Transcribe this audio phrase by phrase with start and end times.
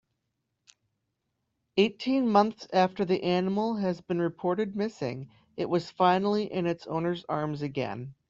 [1.77, 7.23] Eighteen months after the animal has been reported missing it was finally in its owner's
[7.29, 8.15] arms again.